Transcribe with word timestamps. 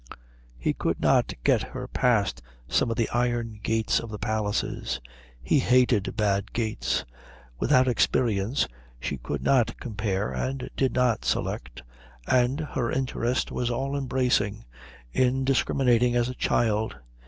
He 0.57 0.73
could 0.73 0.99
not 0.99 1.31
get 1.43 1.61
her 1.61 1.87
past 1.87 2.41
some 2.67 2.89
of 2.89 2.97
the 2.97 3.07
iron 3.11 3.59
gates 3.61 3.99
of 3.99 4.09
the 4.09 4.17
palaces. 4.17 4.99
He 5.43 5.59
hated 5.59 6.17
bad 6.17 6.53
gates. 6.53 7.05
Without 7.59 7.87
experience 7.87 8.67
she 8.99 9.19
could 9.19 9.43
not 9.43 9.79
compare 9.79 10.31
and 10.31 10.71
did 10.75 10.93
not 10.95 11.23
select, 11.23 11.83
and 12.25 12.61
her 12.61 12.91
interest 12.91 13.51
was 13.51 13.69
all 13.69 13.95
embracing, 13.95 14.65
indiscriminating 15.13 16.15
as 16.15 16.29
a 16.29 16.33
child's. 16.33 16.95